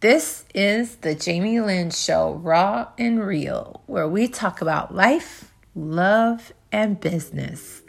This 0.00 0.46
is 0.54 0.96
the 0.96 1.14
Jamie 1.14 1.60
Lynn 1.60 1.90
Show, 1.90 2.32
raw 2.32 2.88
and 2.96 3.22
real, 3.22 3.82
where 3.84 4.08
we 4.08 4.28
talk 4.28 4.62
about 4.62 4.94
life, 4.94 5.52
love, 5.74 6.54
and 6.72 6.98
business. 6.98 7.82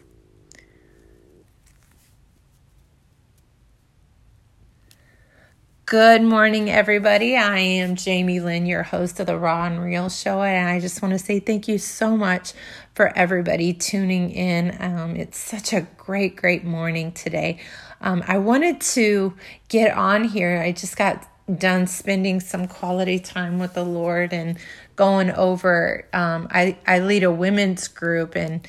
Good 5.85 6.21
morning, 6.21 6.69
everybody. 6.69 7.37
I 7.37 7.59
am 7.59 7.95
Jamie 7.95 8.41
Lynn, 8.41 8.65
your 8.65 8.83
host 8.83 9.21
of 9.21 9.27
the 9.27 9.37
Raw 9.37 9.63
and 9.65 9.81
Real 9.81 10.09
Show, 10.09 10.41
and 10.41 10.67
I 10.67 10.81
just 10.81 11.01
want 11.01 11.13
to 11.13 11.19
say 11.19 11.39
thank 11.39 11.69
you 11.69 11.77
so 11.77 12.17
much 12.17 12.51
for 12.93 13.17
everybody 13.17 13.73
tuning 13.73 14.31
in. 14.31 14.75
Um, 14.81 15.15
it's 15.15 15.37
such 15.37 15.71
a 15.71 15.87
great, 15.95 16.35
great 16.35 16.65
morning 16.65 17.13
today. 17.13 17.59
Um, 18.01 18.21
I 18.27 18.37
wanted 18.37 18.81
to 18.81 19.33
get 19.69 19.95
on 19.95 20.25
here. 20.25 20.61
I 20.61 20.73
just 20.73 20.97
got 20.97 21.25
done 21.57 21.87
spending 21.87 22.39
some 22.39 22.67
quality 22.67 23.19
time 23.19 23.59
with 23.59 23.73
the 23.73 23.83
Lord 23.83 24.33
and 24.33 24.57
going 24.95 25.31
over. 25.31 26.05
Um, 26.13 26.47
I 26.51 26.77
I 26.85 26.99
lead 26.99 27.23
a 27.23 27.31
women's 27.31 27.87
group 27.87 28.35
and 28.35 28.67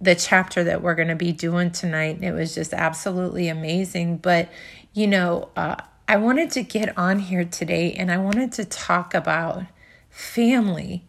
the 0.00 0.14
chapter 0.14 0.64
that 0.64 0.82
we're 0.82 0.96
going 0.96 1.08
to 1.08 1.16
be 1.16 1.32
doing 1.32 1.70
tonight. 1.70 2.22
It 2.22 2.32
was 2.32 2.54
just 2.54 2.72
absolutely 2.72 3.48
amazing. 3.48 4.18
But 4.18 4.50
you 4.92 5.06
know, 5.06 5.50
uh, 5.56 5.76
I 6.08 6.16
wanted 6.16 6.50
to 6.52 6.62
get 6.62 6.96
on 6.98 7.20
here 7.20 7.44
today 7.44 7.92
and 7.94 8.10
I 8.10 8.18
wanted 8.18 8.52
to 8.52 8.64
talk 8.64 9.14
about 9.14 9.64
family, 10.10 11.04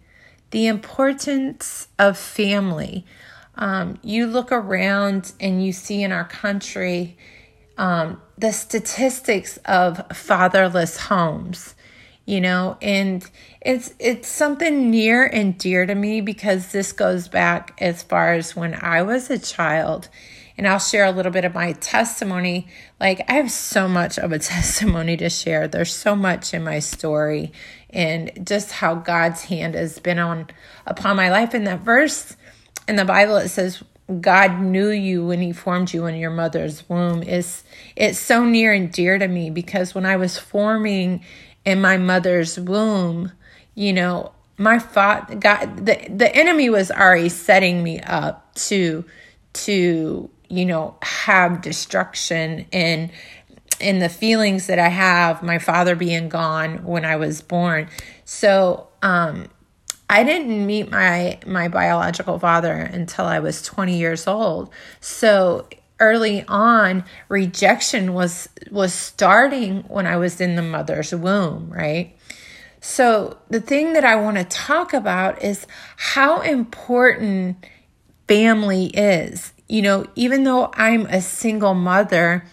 the 0.51 0.67
importance 0.67 1.87
of 1.99 2.17
family. 2.17 3.05
Um, 3.55 3.99
you 4.01 4.25
look 4.27 4.51
around 4.51 5.33
and 5.39 5.63
you 5.63 5.73
see 5.73 6.01
in 6.03 6.11
our 6.11 6.23
country 6.23 7.17
um, 7.77 8.21
the 8.37 8.51
statistics 8.51 9.57
of 9.65 10.01
fatherless 10.15 10.97
homes 10.97 11.75
you 12.25 12.39
know? 12.39 12.77
And 12.81 13.29
it's 13.61 13.93
it's 13.99 14.27
something 14.27 14.89
near 14.89 15.25
and 15.25 15.57
dear 15.57 15.85
to 15.85 15.95
me 15.95 16.21
because 16.21 16.71
this 16.71 16.91
goes 16.91 17.27
back 17.27 17.77
as 17.79 18.03
far 18.03 18.33
as 18.33 18.55
when 18.55 18.75
I 18.75 19.01
was 19.01 19.29
a 19.29 19.39
child. 19.39 20.09
And 20.55 20.67
I'll 20.67 20.79
share 20.79 21.05
a 21.05 21.11
little 21.11 21.31
bit 21.31 21.45
of 21.45 21.55
my 21.55 21.73
testimony. 21.73 22.67
Like 22.99 23.21
I 23.27 23.33
have 23.33 23.51
so 23.51 23.87
much 23.87 24.19
of 24.19 24.31
a 24.31 24.39
testimony 24.55 25.17
to 25.17 25.29
share. 25.29 25.67
There's 25.67 25.93
so 25.93 26.15
much 26.15 26.53
in 26.53 26.63
my 26.63 26.79
story 26.79 27.51
and 27.89 28.31
just 28.45 28.71
how 28.71 28.95
God's 28.95 29.43
hand 29.43 29.75
has 29.75 29.99
been 29.99 30.19
on 30.19 30.47
upon 30.85 31.15
my 31.15 31.29
life. 31.29 31.53
In 31.53 31.63
that 31.65 31.81
verse 31.81 32.35
in 32.87 32.95
the 32.95 33.05
Bible 33.05 33.37
it 33.37 33.49
says 33.49 33.83
God 34.19 34.59
knew 34.59 34.89
you 34.89 35.25
when 35.25 35.41
he 35.41 35.53
formed 35.53 35.93
you 35.93 36.05
in 36.05 36.15
your 36.15 36.29
mother's 36.29 36.87
womb 36.89 37.23
is 37.23 37.63
it's 37.95 38.19
so 38.19 38.43
near 38.43 38.73
and 38.73 38.91
dear 38.91 39.17
to 39.17 39.27
me 39.27 39.49
because 39.49 39.95
when 39.95 40.05
I 40.05 40.17
was 40.17 40.37
forming 40.37 41.23
in 41.63 41.79
my 41.79 41.97
mother's 41.97 42.59
womb, 42.59 43.31
you 43.75 43.93
know, 43.93 44.33
my 44.57 44.77
father 44.77 45.35
God 45.35 45.85
the, 45.85 46.05
the 46.09 46.35
enemy 46.35 46.69
was 46.69 46.91
already 46.91 47.29
setting 47.29 47.81
me 47.81 48.01
up 48.01 48.53
to 48.55 49.05
to, 49.53 50.29
you 50.49 50.65
know, 50.65 50.95
have 51.01 51.61
destruction 51.61 52.65
and 52.73 53.09
in 53.79 53.99
the 53.99 54.09
feelings 54.09 54.67
that 54.67 54.79
I 54.79 54.89
have, 54.89 55.43
my 55.43 55.59
father 55.59 55.95
being 55.95 56.29
gone 56.29 56.83
when 56.83 57.05
I 57.05 57.15
was 57.15 57.41
born. 57.41 57.87
So 58.25 58.89
um 59.01 59.47
I 60.13 60.23
didn't 60.23 60.67
meet 60.67 60.91
my 60.91 61.39
my 61.43 61.69
biological 61.69 62.37
father 62.37 62.73
until 62.73 63.25
I 63.25 63.39
was 63.39 63.63
20 63.63 63.97
years 63.97 64.27
old. 64.27 64.69
So 64.99 65.67
early 65.99 66.45
on 66.47 67.03
rejection 67.29 68.13
was 68.13 68.47
was 68.69 68.93
starting 68.93 69.81
when 69.87 70.05
I 70.05 70.17
was 70.17 70.39
in 70.39 70.55
the 70.55 70.61
mother's 70.61 71.15
womb, 71.15 71.67
right? 71.71 72.15
So 72.79 73.39
the 73.49 73.59
thing 73.59 73.93
that 73.93 74.05
I 74.05 74.15
want 74.17 74.37
to 74.37 74.43
talk 74.43 74.93
about 74.93 75.41
is 75.41 75.65
how 75.97 76.41
important 76.41 77.65
family 78.27 78.91
is. 78.93 79.51
You 79.67 79.81
know, 79.81 80.05
even 80.13 80.43
though 80.43 80.69
I'm 80.75 81.07
a 81.07 81.21
single 81.21 81.73
mother, 81.73 82.45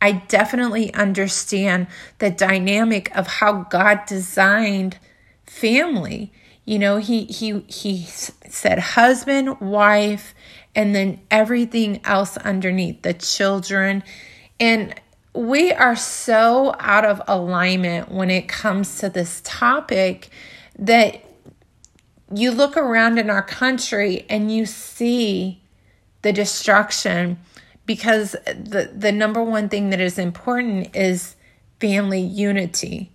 I 0.00 0.12
definitely 0.12 0.94
understand 0.94 1.88
the 2.20 2.30
dynamic 2.30 3.10
of 3.16 3.26
how 3.26 3.64
God 3.64 4.06
designed 4.06 5.00
family 5.46 6.30
you 6.68 6.78
know, 6.78 6.98
he 6.98 7.24
he 7.24 7.60
he 7.60 8.02
said 8.02 8.78
husband, 8.78 9.58
wife, 9.58 10.34
and 10.74 10.94
then 10.94 11.18
everything 11.30 11.98
else 12.04 12.36
underneath, 12.36 13.00
the 13.00 13.14
children. 13.14 14.02
And 14.60 14.94
we 15.32 15.72
are 15.72 15.96
so 15.96 16.74
out 16.78 17.06
of 17.06 17.22
alignment 17.26 18.12
when 18.12 18.28
it 18.28 18.48
comes 18.48 18.98
to 18.98 19.08
this 19.08 19.40
topic 19.44 20.28
that 20.78 21.24
you 22.34 22.50
look 22.50 22.76
around 22.76 23.18
in 23.18 23.30
our 23.30 23.42
country 23.42 24.26
and 24.28 24.54
you 24.54 24.66
see 24.66 25.62
the 26.20 26.34
destruction 26.34 27.38
because 27.86 28.32
the 28.44 28.92
the 28.94 29.10
number 29.10 29.42
one 29.42 29.70
thing 29.70 29.88
that 29.88 30.00
is 30.00 30.18
important 30.18 30.94
is 30.94 31.34
family 31.80 32.20
unity. 32.20 33.10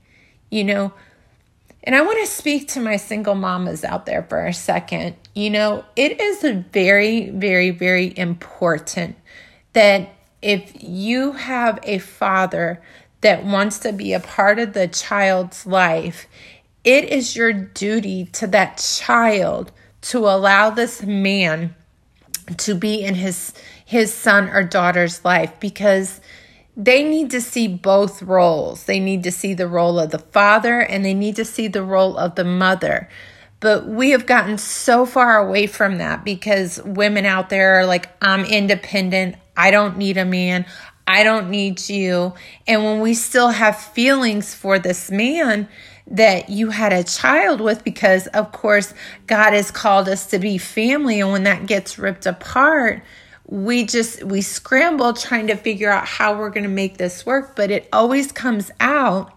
You 0.50 0.64
know, 0.64 0.94
and 1.84 1.96
I 1.96 2.02
want 2.02 2.20
to 2.20 2.32
speak 2.32 2.70
to 2.70 2.80
my 2.80 2.96
single 2.96 3.36
mamas 3.36 3.84
out 3.84 4.06
there 4.06 4.24
for 4.24 4.46
a 4.46 4.54
second. 4.54 5.16
You 5.36 5.50
know, 5.50 5.86
it 5.96 6.20
is 6.20 6.42
very, 6.72 7.30
very, 7.30 7.72
very 7.72 8.18
important 8.18 9.18
that 9.74 10.10
if 10.42 10.72
you 10.82 11.34
have 11.34 11.80
a 11.84 11.98
father 11.98 12.82
that 13.22 13.46
wants 13.46 13.80
to 13.80 13.92
be 13.92 14.14
a 14.14 14.20
part 14.20 14.60
of 14.60 14.74
the 14.74 14.88
child's 14.88 15.66
life, 15.66 16.28
it 16.84 17.06
is 17.06 17.36
your 17.36 17.52
duty 17.52 18.26
to 18.26 18.48
that 18.48 18.78
child 18.78 19.72
to 20.02 20.20
allow 20.20 20.70
this 20.70 21.02
man 21.04 21.76
to 22.58 22.76
be 22.76 23.04
in 23.04 23.16
his 23.16 23.54
his 23.86 24.14
son 24.14 24.50
or 24.50 24.64
daughter's 24.64 25.24
life 25.24 25.54
because 25.60 26.20
they 26.76 27.04
need 27.04 27.30
to 27.32 27.42
see 27.42 27.68
both 27.68 28.24
roles. 28.24 28.86
They 28.86 29.00
need 29.00 29.24
to 29.24 29.32
see 29.32 29.54
the 29.54 29.68
role 29.68 30.00
of 30.00 30.12
the 30.12 30.20
father 30.20 30.80
and 30.80 31.06
they 31.06 31.14
need 31.14 31.36
to 31.36 31.46
see 31.46 31.68
the 31.68 31.84
role 31.84 32.18
of 32.18 32.36
the 32.36 32.44
mother. 32.44 33.10
But 33.60 33.88
we 33.88 34.10
have 34.10 34.26
gotten 34.26 34.58
so 34.58 35.06
far 35.06 35.38
away 35.38 35.68
from 35.68 35.98
that 36.00 36.26
because 36.26 36.82
women 36.84 37.26
out 37.26 37.50
there 37.50 37.76
are 37.80 37.86
like, 37.86 38.10
I'm 38.22 38.44
independent. 38.44 39.36
I 39.56 39.72
don't 39.72 39.98
need 39.98 40.18
a 40.18 40.26
man. 40.26 40.66
I 41.08 41.24
don't 41.24 41.50
need 41.50 41.90
you. 41.90 42.34
And 42.68 42.84
when 42.84 43.00
we 43.02 43.14
still 43.14 43.50
have 43.50 43.78
feelings 43.78 44.54
for 44.54 44.80
this 44.80 45.12
man 45.12 45.70
that 46.08 46.50
you 46.50 46.72
had 46.72 46.92
a 46.92 47.04
child 47.04 47.62
with, 47.62 47.84
because 47.84 48.28
of 48.28 48.52
course, 48.52 48.94
God 49.28 49.54
has 49.54 49.72
called 49.72 50.10
us 50.10 50.26
to 50.28 50.40
be 50.40 50.58
family. 50.58 51.22
And 51.22 51.32
when 51.32 51.44
that 51.44 51.66
gets 51.66 51.98
ripped 51.98 52.26
apart, 52.26 53.04
we 53.54 53.86
just 53.86 54.24
we 54.24 54.42
scramble 54.42 55.14
trying 55.14 55.46
to 55.46 55.56
figure 55.56 55.92
out 55.92 56.08
how 56.08 56.36
we're 56.36 56.50
going 56.50 56.64
to 56.64 56.70
make 56.70 56.98
this 56.98 57.24
work 57.24 57.56
but 57.56 57.70
it 57.70 57.88
always 57.94 58.32
comes 58.32 58.72
out 58.80 59.32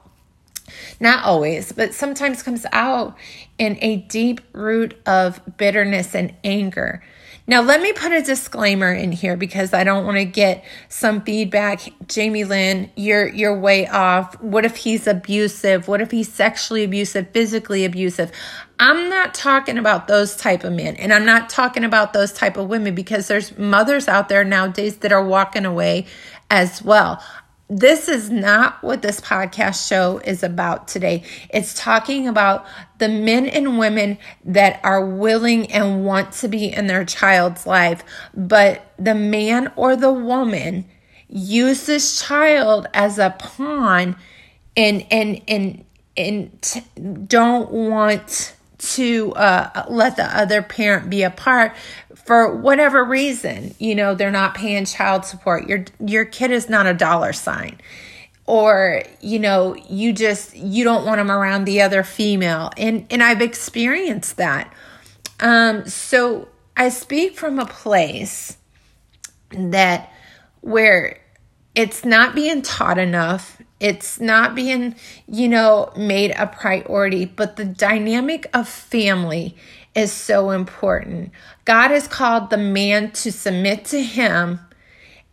not 0.99 1.23
always 1.23 1.71
but 1.71 1.93
sometimes 1.93 2.43
comes 2.43 2.65
out 2.73 3.15
in 3.59 3.77
a 3.83 3.97
deep 3.97 4.41
root 4.55 4.99
of 5.05 5.39
bitterness 5.59 6.15
and 6.15 6.35
anger 6.45 7.05
now, 7.49 7.63
let 7.63 7.81
me 7.81 7.93
put 7.93 8.11
a 8.11 8.23
disclaimer 8.23 8.93
in 8.93 9.13
here 9.13 9.37
because 9.37 9.73
I 9.73 9.85
don't 9.85 10.05
want 10.05 10.17
to 10.17 10.25
get 10.25 10.65
some 10.89 11.21
feedback. 11.21 11.89
Jamie 12.09 12.43
Lynn, 12.43 12.91
you're 12.97 13.29
you're 13.29 13.57
way 13.59 13.87
off. 13.87 14.41
What 14.43 14.65
if 14.65 14.77
he's 14.77 15.07
abusive? 15.07 15.87
What 15.87 16.01
if 16.01 16.11
he's 16.11 16.33
sexually 16.33 16.83
abusive, 16.83 17.31
physically 17.31 17.85
abusive? 17.85 18.33
I'm 18.81 19.09
not 19.09 19.33
talking 19.33 19.79
about 19.79 20.09
those 20.09 20.37
type 20.37 20.65
of 20.65 20.73
men 20.73 20.97
and 20.97 21.13
I'm 21.13 21.25
not 21.25 21.49
talking 21.49 21.85
about 21.85 22.13
those 22.13 22.33
type 22.33 22.57
of 22.57 22.69
women 22.69 22.95
because 22.95 23.29
there's 23.29 23.57
mothers 23.57 24.09
out 24.09 24.29
there 24.29 24.45
nowadays 24.45 24.99
that 24.99 25.13
are 25.13 25.25
walking 25.25 25.65
away 25.65 26.07
as 26.51 26.83
well 26.83 27.23
this 27.69 28.09
is 28.09 28.31
not 28.31 28.83
what 28.83 29.03
this 29.03 29.21
podcast 29.21 29.89
show 29.89 30.19
is 30.19 30.43
about 30.43 30.87
today. 30.87 31.25
It's 31.51 31.75
talking 31.75 32.29
about 32.29 32.65
the 32.99 33.09
men 33.09 33.47
and 33.47 33.79
women 33.79 34.19
that 34.45 34.81
are 34.85 35.05
willing 35.05 35.73
and 35.73 36.05
want 36.05 36.33
to 36.35 36.49
be 36.49 36.73
in 36.73 36.87
their 36.87 37.05
child's 37.05 37.67
life, 37.67 38.05
but 38.35 38.93
the 38.99 39.15
man 39.15 39.73
or 39.75 39.97
the 39.97 40.13
woman 40.13 40.87
use 41.29 41.87
this 41.87 42.23
child 42.23 42.87
as 42.95 43.19
a 43.19 43.31
pawn 43.39 44.17
and 44.77 45.05
and 45.11 45.43
and 45.49 45.85
and 46.17 46.63
t- 46.63 46.85
don't 47.27 47.71
want 47.73 48.56
to 48.95 49.33
uh, 49.33 49.85
let 49.89 50.17
the 50.17 50.25
other 50.25 50.63
parent 50.63 51.11
be 51.11 51.23
a 51.23 51.31
part 51.31 51.75
for 52.15 52.55
whatever 52.55 53.05
reason 53.05 53.75
you 53.79 53.95
know 53.95 54.15
they're 54.15 54.31
not 54.31 54.55
paying 54.55 54.85
child 54.85 55.25
support. 55.25 55.69
Your 55.69 55.85
your 56.01 56.25
kid 56.25 56.51
is 56.51 56.69
not 56.69 56.87
a 56.87 56.95
dollar 56.95 57.33
sign. 57.33 57.81
Or 58.47 59.03
you 59.21 59.39
know 59.39 59.75
you 59.89 60.13
just 60.13 60.57
you 60.57 60.85
don't 60.85 61.05
want 61.05 61.19
them 61.19 61.31
around 61.31 61.65
the 61.65 61.83
other 61.83 62.03
female. 62.03 62.71
And 62.77 63.07
and 63.11 63.23
I've 63.23 63.43
experienced 63.43 64.37
that. 64.37 64.73
Um 65.41 65.87
so 65.87 66.49
I 66.77 66.91
speak 66.91 67.37
from 67.37 67.59
a 67.59 67.67
place 67.67 68.57
that 69.51 70.13
where 70.61 71.21
it's 71.75 72.05
not 72.05 72.35
being 72.35 72.63
taught 72.63 72.99
enough 72.99 73.61
it's 73.79 74.21
not 74.21 74.55
being, 74.55 74.95
you 75.29 75.49
know, 75.49 75.93
made 75.97 76.33
a 76.33 76.47
priority, 76.47 77.25
but 77.27 77.57
the 77.57 77.65
dynamic 77.65 78.47
of 78.55 78.69
family 78.69 79.57
is 79.95 80.13
so 80.13 80.51
important. 80.51 81.31
God 81.65 81.91
has 81.91 82.09
called 82.09 82.51
the 82.51 82.59
man 82.59 83.11
to 83.13 83.33
submit 83.33 83.85
to 83.87 84.03
him 84.03 84.61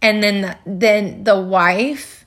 and 0.01 0.22
then 0.22 0.42
the, 0.42 0.57
then 0.66 1.24
the 1.24 1.40
wife 1.40 2.24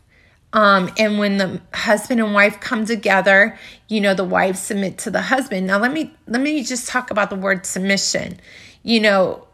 um, 0.53 0.91
and 0.97 1.19
when 1.19 1.37
the 1.37 1.61
husband 1.75 2.19
and 2.19 2.33
wife 2.33 2.61
come 2.61 2.87
together, 2.87 3.59
you 3.89 4.01
know, 4.01 4.15
the 4.15 4.25
wife 4.25 4.57
submit 4.57 4.97
to 4.99 5.11
the 5.11 5.21
husband. 5.21 5.67
Now 5.67 5.79
let 5.79 5.93
me 5.93 6.15
let 6.27 6.41
me 6.41 6.63
just 6.63 6.89
talk 6.89 7.11
about 7.11 7.29
the 7.29 7.37
word 7.37 7.67
submission. 7.67 8.41
You 8.83 9.01
know, 9.01 9.46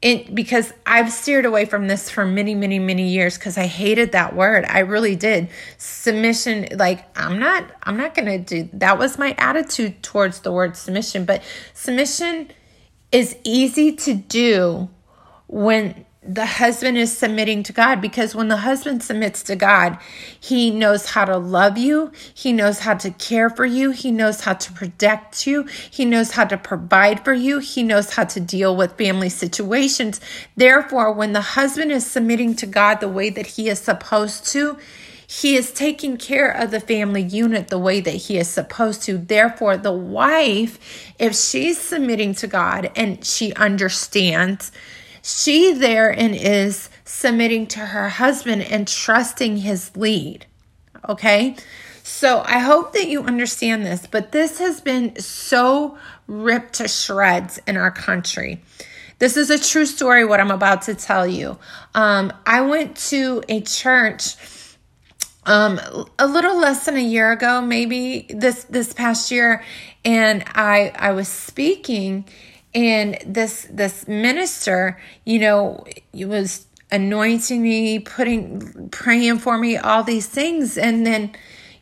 it 0.00 0.32
because 0.34 0.72
I've 0.86 1.12
steered 1.12 1.44
away 1.44 1.64
from 1.64 1.88
this 1.88 2.08
for 2.08 2.24
many, 2.24 2.54
many, 2.54 2.78
many 2.78 3.08
years 3.08 3.36
because 3.36 3.58
I 3.58 3.66
hated 3.66 4.12
that 4.12 4.34
word. 4.34 4.64
I 4.68 4.80
really 4.80 5.16
did. 5.16 5.48
Submission, 5.76 6.68
like 6.76 7.04
I'm 7.18 7.38
not, 7.38 7.64
I'm 7.82 7.96
not 7.96 8.14
gonna 8.14 8.38
do 8.38 8.68
that 8.74 8.98
was 8.98 9.18
my 9.18 9.34
attitude 9.38 10.02
towards 10.02 10.40
the 10.40 10.52
word 10.52 10.76
submission, 10.76 11.24
but 11.24 11.42
submission 11.74 12.48
is 13.10 13.36
easy 13.42 13.96
to 13.96 14.14
do 14.14 14.88
when 15.48 16.04
the 16.28 16.44
husband 16.44 16.98
is 16.98 17.16
submitting 17.16 17.62
to 17.62 17.72
God 17.72 18.02
because 18.02 18.34
when 18.34 18.48
the 18.48 18.58
husband 18.58 19.02
submits 19.02 19.42
to 19.44 19.56
God, 19.56 19.96
he 20.38 20.70
knows 20.70 21.06
how 21.06 21.24
to 21.24 21.38
love 21.38 21.78
you, 21.78 22.12
he 22.34 22.52
knows 22.52 22.80
how 22.80 22.94
to 22.96 23.10
care 23.12 23.48
for 23.48 23.64
you, 23.64 23.92
he 23.92 24.10
knows 24.10 24.42
how 24.42 24.52
to 24.52 24.72
protect 24.74 25.46
you, 25.46 25.62
he 25.90 26.04
knows 26.04 26.32
how 26.32 26.44
to 26.44 26.58
provide 26.58 27.24
for 27.24 27.32
you, 27.32 27.60
he 27.60 27.82
knows 27.82 28.12
how 28.12 28.24
to 28.24 28.40
deal 28.40 28.76
with 28.76 28.98
family 28.98 29.30
situations. 29.30 30.20
Therefore, 30.54 31.12
when 31.12 31.32
the 31.32 31.40
husband 31.40 31.92
is 31.92 32.06
submitting 32.06 32.54
to 32.56 32.66
God 32.66 32.96
the 32.96 33.08
way 33.08 33.30
that 33.30 33.46
he 33.46 33.70
is 33.70 33.78
supposed 33.78 34.44
to, 34.48 34.76
he 35.26 35.56
is 35.56 35.72
taking 35.72 36.18
care 36.18 36.50
of 36.50 36.70
the 36.70 36.80
family 36.80 37.22
unit 37.22 37.68
the 37.68 37.78
way 37.78 38.00
that 38.00 38.14
he 38.14 38.36
is 38.36 38.48
supposed 38.48 39.02
to. 39.04 39.16
Therefore, 39.16 39.78
the 39.78 39.92
wife, 39.92 40.78
if 41.18 41.34
she's 41.34 41.80
submitting 41.80 42.34
to 42.36 42.46
God 42.46 42.90
and 42.94 43.24
she 43.24 43.54
understands, 43.54 44.72
she 45.28 45.74
therein 45.74 46.32
is 46.32 46.88
submitting 47.04 47.66
to 47.66 47.80
her 47.80 48.08
husband 48.08 48.62
and 48.62 48.88
trusting 48.88 49.58
his 49.58 49.94
lead. 49.94 50.46
Okay? 51.06 51.54
So 52.02 52.42
I 52.46 52.60
hope 52.60 52.94
that 52.94 53.08
you 53.08 53.22
understand 53.24 53.84
this, 53.84 54.06
but 54.06 54.32
this 54.32 54.58
has 54.58 54.80
been 54.80 55.18
so 55.18 55.98
ripped 56.26 56.74
to 56.74 56.88
shreds 56.88 57.60
in 57.66 57.76
our 57.76 57.90
country. 57.90 58.62
This 59.18 59.36
is 59.36 59.50
a 59.50 59.58
true 59.58 59.84
story, 59.84 60.24
what 60.24 60.40
I'm 60.40 60.50
about 60.50 60.82
to 60.82 60.94
tell 60.94 61.26
you. 61.26 61.58
Um, 61.94 62.32
I 62.46 62.62
went 62.62 62.96
to 63.08 63.42
a 63.50 63.60
church 63.60 64.36
um, 65.44 65.78
a 66.18 66.26
little 66.26 66.58
less 66.58 66.86
than 66.86 66.96
a 66.96 67.02
year 67.02 67.32
ago, 67.32 67.60
maybe 67.60 68.26
this 68.30 68.64
this 68.64 68.92
past 68.92 69.30
year, 69.30 69.62
and 70.04 70.44
I 70.54 70.92
I 70.94 71.12
was 71.12 71.28
speaking 71.28 72.26
and 72.74 73.18
this 73.26 73.66
this 73.70 74.06
minister 74.06 74.98
you 75.24 75.38
know 75.38 75.84
was 76.14 76.66
anointing 76.90 77.62
me 77.62 77.98
putting 77.98 78.88
praying 78.90 79.38
for 79.38 79.58
me 79.58 79.76
all 79.76 80.02
these 80.02 80.26
things 80.26 80.76
and 80.78 81.06
then 81.06 81.30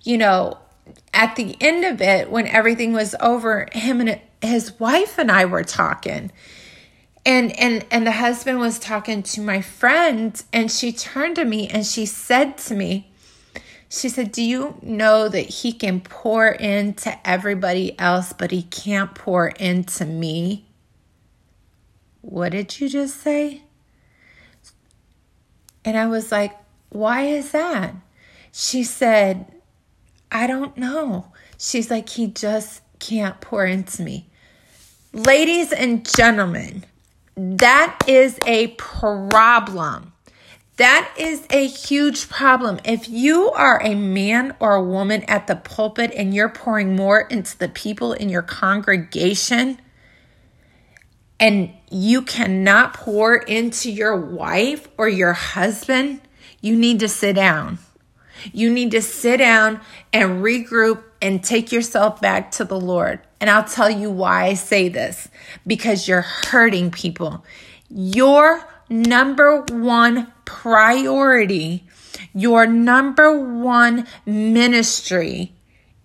you 0.03 0.17
know 0.17 0.57
at 1.13 1.35
the 1.37 1.57
end 1.61 1.85
of 1.85 2.01
it 2.01 2.31
when 2.31 2.47
everything 2.47 2.93
was 2.93 3.15
over 3.21 3.69
him 3.73 4.01
and 4.01 4.21
his 4.43 4.79
wife 4.79 5.19
and 5.19 5.31
I 5.31 5.45
were 5.45 5.65
talking 5.65 6.31
and 7.25 7.59
and 7.59 7.85
and 7.91 8.07
the 8.07 8.13
husband 8.13 8.61
was 8.61 8.79
talking 8.79 9.23
to 9.23 9.41
my 9.41 9.61
friend 9.61 10.41
and 10.53 10.71
she 10.71 10.93
turned 10.93 11.37
to 11.37 11.45
me 11.45 11.69
and 11.69 11.85
she 11.85 12.07
said 12.07 12.59
to 12.59 12.75
me 12.75 13.11
she 13.89 14.09
said, 14.09 14.33
Do 14.33 14.43
you 14.43 14.79
know 14.83 15.29
that 15.29 15.49
he 15.49 15.73
can 15.73 16.01
pour 16.01 16.49
into 16.49 17.17
everybody 17.27 17.99
else, 17.99 18.33
but 18.33 18.51
he 18.51 18.63
can't 18.63 19.15
pour 19.15 19.49
into 19.49 20.05
me? 20.05 20.66
What 22.27 22.51
did 22.51 22.81
you 22.81 22.89
just 22.89 23.21
say? 23.21 23.63
And 25.85 25.97
I 25.97 26.09
was 26.09 26.33
like, 26.33 26.53
Why 26.89 27.23
is 27.23 27.53
that? 27.53 27.95
She 28.51 28.83
said, 28.83 29.47
I 30.33 30.49
don't 30.49 30.77
know. 30.77 31.31
She's 31.57 31.89
like, 31.89 32.09
He 32.09 32.27
just 32.27 32.83
can't 32.99 33.41
pour 33.41 33.65
into 33.65 34.03
me. 34.03 34.27
Ladies 35.13 35.73
and 35.73 36.05
gentlemen, 36.17 36.85
that 37.37 37.97
is 38.09 38.41
a 38.45 38.69
problem. 38.73 40.13
That 40.79 41.09
is 41.17 41.47
a 41.51 41.69
huge 41.69 42.29
problem. 42.29 42.81
If 42.85 43.09
you 43.09 43.53
are 43.53 43.81
a 43.81 43.95
man 43.95 44.57
or 44.59 44.75
a 44.75 44.83
woman 44.83 45.23
at 45.29 45.47
the 45.47 45.55
pulpit 45.55 46.13
and 46.17 46.35
you're 46.35 46.49
pouring 46.49 46.97
more 46.97 47.21
into 47.21 47.57
the 47.57 47.69
people 47.69 48.15
in 48.15 48.29
your 48.31 48.43
congregation, 48.43 49.81
and 51.39 51.73
you 51.91 52.23
cannot 52.23 52.95
pour 52.95 53.37
into 53.37 53.91
your 53.91 54.17
wife 54.17 54.89
or 54.99 55.09
your 55.09 55.33
husband, 55.33 56.21
you 56.61 56.77
need 56.77 57.01
to 57.01 57.09
sit 57.09 57.35
down. 57.37 57.79
You 58.53 58.71
need 58.71 58.91
to 58.93 59.03
sit 59.03 59.39
down 59.39 59.81
and 60.13 60.43
regroup 60.43 61.03
and 61.23 61.43
take 61.43 61.73
yourself 61.73 62.21
back 62.21 62.51
to 62.53 62.65
the 62.65 62.79
Lord. 62.79 63.21
And 63.41 63.51
I'll 63.51 63.65
tell 63.65 63.91
you 63.91 64.11
why 64.11 64.47
I 64.47 64.55
say 64.55 64.89
this 64.89 65.29
because 65.67 66.07
you're 66.07 66.23
hurting 66.23 66.91
people. 66.91 67.45
Your 67.89 68.67
number 68.89 69.63
one 69.63 70.33
priority, 70.45 71.85
your 72.35 72.67
number 72.67 73.39
one 73.39 74.07
ministry 74.25 75.53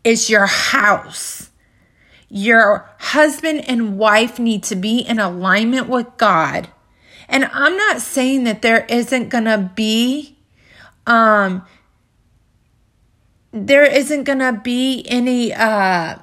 is 0.03 0.29
your 0.29 0.47
house. 0.47 1.50
Your 2.33 2.89
husband 2.97 3.67
and 3.67 3.97
wife 3.97 4.39
need 4.39 4.63
to 4.63 4.75
be 4.77 4.99
in 4.99 5.19
alignment 5.19 5.89
with 5.89 6.07
God. 6.15 6.69
And 7.27 7.43
I'm 7.51 7.75
not 7.75 7.99
saying 7.99 8.45
that 8.45 8.61
there 8.61 8.85
isn't 8.85 9.27
going 9.27 9.43
to 9.43 9.69
be 9.75 10.37
um 11.05 11.65
there 13.51 13.83
isn't 13.83 14.23
going 14.23 14.39
to 14.39 14.53
be 14.63 15.03
any 15.09 15.53
uh 15.53 16.19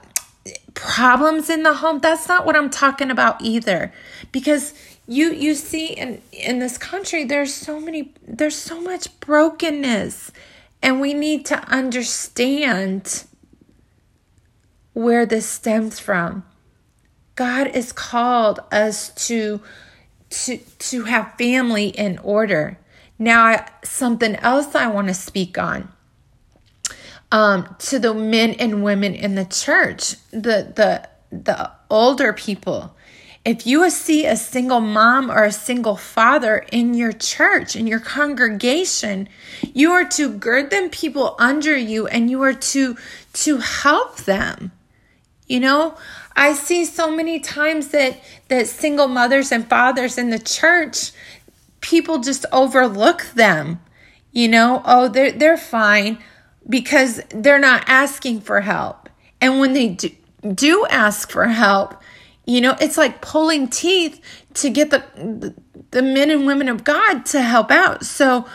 problems 0.72 1.50
in 1.50 1.62
the 1.62 1.74
home. 1.74 1.98
That's 1.98 2.26
not 2.26 2.46
what 2.46 2.56
I'm 2.56 2.70
talking 2.70 3.10
about 3.10 3.42
either. 3.42 3.92
Because 4.32 4.72
you 5.06 5.32
you 5.34 5.54
see 5.54 5.88
in 5.88 6.22
in 6.32 6.58
this 6.58 6.78
country 6.78 7.24
there's 7.24 7.52
so 7.52 7.78
many 7.80 8.14
there's 8.26 8.56
so 8.56 8.80
much 8.80 9.20
brokenness 9.20 10.32
and 10.82 11.02
we 11.02 11.12
need 11.12 11.44
to 11.46 11.58
understand 11.68 13.24
where 14.98 15.24
this 15.24 15.46
stems 15.46 16.00
from. 16.00 16.42
God 17.36 17.68
has 17.68 17.92
called 17.92 18.58
us 18.72 19.10
to 19.26 19.60
to 20.30 20.56
to 20.56 21.04
have 21.04 21.38
family 21.38 21.86
in 21.86 22.18
order. 22.18 22.80
Now, 23.16 23.44
I, 23.44 23.68
something 23.84 24.34
else 24.36 24.74
I 24.74 24.88
want 24.88 25.06
to 25.06 25.14
speak 25.14 25.56
on 25.56 25.92
um, 27.30 27.76
to 27.78 28.00
the 28.00 28.12
men 28.12 28.54
and 28.54 28.82
women 28.82 29.14
in 29.14 29.36
the 29.36 29.44
church, 29.44 30.16
the 30.32 30.72
the 30.74 31.08
the 31.30 31.70
older 31.88 32.32
people. 32.32 32.96
If 33.44 33.68
you 33.68 33.88
see 33.90 34.26
a 34.26 34.36
single 34.36 34.80
mom 34.80 35.30
or 35.30 35.44
a 35.44 35.52
single 35.52 35.96
father 35.96 36.66
in 36.72 36.94
your 36.94 37.12
church, 37.12 37.76
in 37.76 37.86
your 37.86 38.00
congregation, 38.00 39.28
you 39.72 39.92
are 39.92 40.04
to 40.04 40.36
gird 40.36 40.70
them 40.70 40.90
people 40.90 41.36
under 41.38 41.76
you 41.76 42.08
and 42.08 42.28
you 42.28 42.42
are 42.42 42.52
to 42.52 42.96
to 43.34 43.58
help 43.58 44.16
them. 44.24 44.72
You 45.48 45.60
know, 45.60 45.96
I 46.36 46.52
see 46.52 46.84
so 46.84 47.10
many 47.10 47.40
times 47.40 47.88
that 47.88 48.20
that 48.48 48.66
single 48.66 49.08
mothers 49.08 49.50
and 49.50 49.68
fathers 49.68 50.18
in 50.18 50.30
the 50.30 50.38
church, 50.38 51.12
people 51.80 52.18
just 52.18 52.44
overlook 52.52 53.22
them. 53.34 53.80
You 54.30 54.48
know, 54.48 54.82
oh, 54.84 55.08
they're 55.08 55.32
they're 55.32 55.56
fine 55.56 56.18
because 56.68 57.22
they're 57.30 57.58
not 57.58 57.84
asking 57.88 58.42
for 58.42 58.60
help. 58.60 59.08
And 59.40 59.58
when 59.58 59.72
they 59.72 59.88
do, 59.88 60.10
do 60.54 60.86
ask 60.90 61.30
for 61.30 61.46
help, 61.46 62.02
you 62.44 62.60
know, 62.60 62.76
it's 62.80 62.98
like 62.98 63.22
pulling 63.22 63.68
teeth 63.68 64.20
to 64.54 64.68
get 64.68 64.90
the, 64.90 64.98
the 65.16 65.54
the 65.90 66.02
men 66.02 66.30
and 66.30 66.46
women 66.46 66.68
of 66.68 66.84
God 66.84 67.24
to 67.26 67.40
help 67.40 67.70
out. 67.70 68.04
So, 68.04 68.46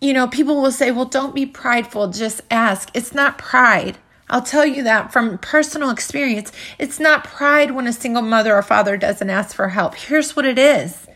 you 0.00 0.12
know, 0.12 0.26
people 0.26 0.60
will 0.60 0.72
say, 0.72 0.90
"Well, 0.90 1.04
don't 1.04 1.34
be 1.34 1.46
prideful, 1.46 2.08
just 2.08 2.40
ask." 2.50 2.90
It's 2.92 3.14
not 3.14 3.38
pride. 3.38 3.98
I'll 4.28 4.42
tell 4.42 4.66
you 4.66 4.82
that 4.84 5.12
from 5.12 5.38
personal 5.38 5.90
experience. 5.90 6.50
It's 6.78 6.98
not 6.98 7.24
pride 7.24 7.72
when 7.72 7.86
a 7.86 7.92
single 7.92 8.22
mother 8.22 8.54
or 8.54 8.62
father 8.62 8.96
doesn't 8.96 9.28
ask 9.30 9.54
for 9.54 9.68
help. 9.68 9.94
Here's 9.94 10.34
what 10.34 10.46
it 10.46 10.58
is 10.58 11.06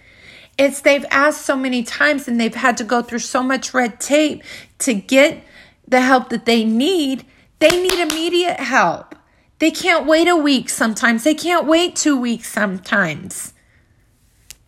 it's 0.59 0.81
they've 0.81 1.07
asked 1.11 1.43
so 1.43 1.57
many 1.57 1.83
times 1.83 2.27
and 2.27 2.41
they've 2.41 2.55
had 2.55 2.77
to 2.79 2.85
go 2.85 3.01
through 3.01 3.21
so 3.21 3.43
much 3.43 3.73
red 3.73 4.01
tape 4.01 4.43
to 4.81 4.93
get 4.93 5.43
the 5.87 6.01
help 6.01 6.29
that 6.31 6.45
they 6.45 6.65
need. 6.65 7.25
They 7.61 7.71
need 7.71 7.99
immediate 7.99 8.61
help. 8.61 9.15
They 9.61 9.71
can't 9.71 10.07
wait 10.07 10.29
a 10.29 10.37
week 10.37 10.69
sometimes. 10.69 11.25
They 11.25 11.35
can't 11.35 11.67
wait 11.67 11.97
2 11.97 12.17
weeks 12.17 12.49
sometimes. 12.51 13.55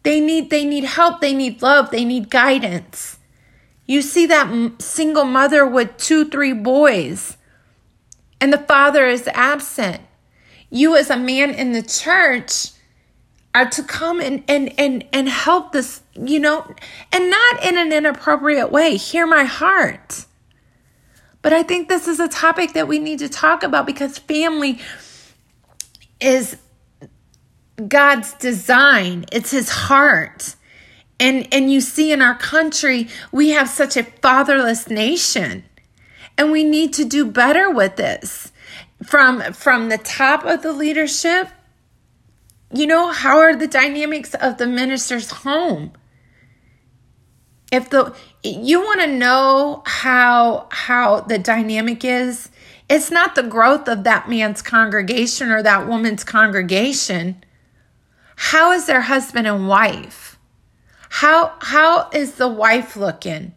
They 0.02 0.20
need 0.20 0.50
they 0.50 0.64
need 0.64 0.84
help, 0.84 1.20
they 1.20 1.34
need 1.34 1.60
love, 1.60 1.90
they 1.90 2.04
need 2.04 2.30
guidance. 2.30 3.18
You 3.86 4.02
see 4.02 4.26
that 4.26 4.80
single 4.80 5.24
mother 5.24 5.66
with 5.66 5.96
two, 5.96 6.30
three 6.30 6.52
boys, 6.52 7.36
and 8.40 8.52
the 8.52 8.58
father 8.58 9.06
is 9.06 9.28
absent. 9.28 10.00
You, 10.70 10.96
as 10.96 11.10
a 11.10 11.16
man 11.16 11.50
in 11.50 11.72
the 11.72 11.82
church, 11.82 12.70
are 13.54 13.68
to 13.68 13.82
come 13.82 14.20
and, 14.20 14.44
and, 14.48 14.72
and, 14.78 15.04
and 15.12 15.28
help 15.28 15.72
this, 15.72 16.02
you 16.14 16.38
know, 16.38 16.72
and 17.12 17.30
not 17.30 17.64
in 17.64 17.76
an 17.76 17.92
inappropriate 17.92 18.70
way. 18.70 18.96
Hear 18.96 19.26
my 19.26 19.44
heart. 19.44 20.26
But 21.42 21.52
I 21.52 21.62
think 21.62 21.88
this 21.88 22.06
is 22.06 22.20
a 22.20 22.28
topic 22.28 22.74
that 22.74 22.86
we 22.86 22.98
need 22.98 23.18
to 23.20 23.28
talk 23.28 23.62
about 23.62 23.86
because 23.86 24.18
family 24.18 24.78
is 26.20 26.56
God's 27.88 28.34
design, 28.34 29.24
it's 29.32 29.50
his 29.50 29.70
heart. 29.70 30.54
And 31.18 31.46
and 31.52 31.70
you 31.70 31.80
see 31.80 32.12
in 32.12 32.22
our 32.22 32.34
country, 32.34 33.08
we 33.32 33.50
have 33.50 33.68
such 33.68 33.96
a 33.96 34.04
fatherless 34.04 34.88
nation. 34.88 35.64
And 36.36 36.50
we 36.50 36.64
need 36.64 36.92
to 36.94 37.04
do 37.04 37.24
better 37.24 37.70
with 37.70 37.96
this. 37.96 38.52
From 39.04 39.52
from 39.52 39.88
the 39.88 39.98
top 39.98 40.44
of 40.44 40.62
the 40.62 40.72
leadership, 40.72 41.48
you 42.72 42.86
know, 42.86 43.12
how 43.12 43.38
are 43.38 43.56
the 43.56 43.66
dynamics 43.66 44.34
of 44.34 44.58
the 44.58 44.66
minister's 44.66 45.30
home? 45.30 45.92
If 47.72 47.90
the 47.90 48.14
you 48.42 48.80
want 48.80 49.00
to 49.00 49.06
know 49.06 49.82
how 49.86 50.68
how 50.70 51.20
the 51.20 51.38
dynamic 51.38 52.04
is, 52.04 52.50
it's 52.88 53.10
not 53.10 53.34
the 53.34 53.42
growth 53.42 53.88
of 53.88 54.04
that 54.04 54.28
man's 54.28 54.62
congregation 54.62 55.50
or 55.50 55.62
that 55.62 55.86
woman's 55.86 56.24
congregation. 56.24 57.44
How 58.36 58.72
is 58.72 58.86
their 58.86 59.02
husband 59.02 59.46
and 59.46 59.68
wife? 59.68 60.38
How 61.10 61.54
how 61.60 62.08
is 62.12 62.34
the 62.34 62.48
wife 62.48 62.96
looking? 62.96 63.52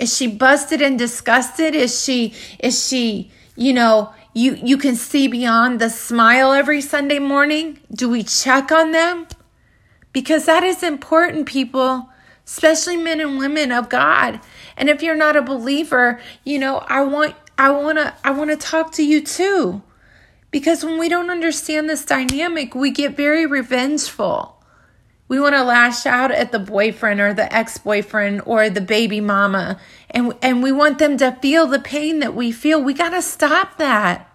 Is 0.00 0.16
she 0.16 0.26
busted 0.26 0.80
and 0.80 0.98
disgusted? 0.98 1.74
Is 1.74 2.02
she 2.02 2.32
is 2.58 2.88
she, 2.88 3.30
you 3.54 3.74
know, 3.74 4.14
you 4.32 4.54
you 4.54 4.78
can 4.78 4.96
see 4.96 5.28
beyond 5.28 5.78
the 5.78 5.90
smile 5.90 6.52
every 6.52 6.80
Sunday 6.80 7.18
morning? 7.18 7.78
Do 7.92 8.08
we 8.08 8.22
check 8.22 8.72
on 8.72 8.92
them? 8.92 9.26
Because 10.14 10.46
that 10.46 10.64
is 10.64 10.82
important, 10.82 11.46
people, 11.46 12.08
especially 12.46 12.96
men 12.96 13.20
and 13.20 13.38
women 13.38 13.70
of 13.70 13.90
God. 13.90 14.40
And 14.74 14.88
if 14.88 15.02
you're 15.02 15.14
not 15.14 15.36
a 15.36 15.42
believer, 15.42 16.18
you 16.44 16.58
know, 16.58 16.78
I 16.88 17.02
want 17.02 17.34
I 17.58 17.70
want 17.70 17.98
to 17.98 18.14
I 18.24 18.30
want 18.30 18.48
to 18.50 18.56
talk 18.56 18.92
to 18.92 19.04
you 19.04 19.22
too. 19.22 19.82
Because 20.50 20.82
when 20.82 20.98
we 20.98 21.10
don't 21.10 21.30
understand 21.30 21.90
this 21.90 22.06
dynamic, 22.06 22.74
we 22.74 22.90
get 22.90 23.18
very 23.18 23.44
revengeful. 23.44 24.59
We 25.30 25.38
want 25.38 25.54
to 25.54 25.62
lash 25.62 26.06
out 26.06 26.32
at 26.32 26.50
the 26.50 26.58
boyfriend 26.58 27.20
or 27.20 27.32
the 27.32 27.54
ex 27.54 27.78
boyfriend 27.78 28.42
or 28.46 28.68
the 28.68 28.80
baby 28.80 29.20
mama, 29.20 29.78
and, 30.10 30.34
and 30.42 30.60
we 30.60 30.72
want 30.72 30.98
them 30.98 31.16
to 31.18 31.38
feel 31.40 31.68
the 31.68 31.78
pain 31.78 32.18
that 32.18 32.34
we 32.34 32.50
feel. 32.50 32.82
We 32.82 32.94
got 32.94 33.10
to 33.10 33.22
stop 33.22 33.78
that. 33.78 34.28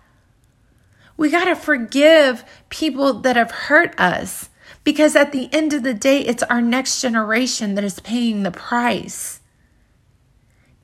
We 1.17 1.29
got 1.29 1.45
to 1.45 1.55
forgive 1.57 2.45
people 2.69 3.11
that 3.23 3.35
have 3.35 3.51
hurt 3.51 3.93
us 3.99 4.47
because 4.85 5.17
at 5.17 5.33
the 5.33 5.49
end 5.51 5.73
of 5.73 5.83
the 5.83 5.93
day, 5.93 6.21
it's 6.21 6.43
our 6.43 6.61
next 6.61 7.01
generation 7.01 7.75
that 7.75 7.83
is 7.83 7.99
paying 7.99 8.43
the 8.43 8.51
price. 8.51 9.41